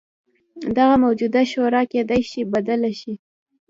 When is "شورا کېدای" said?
1.51-2.21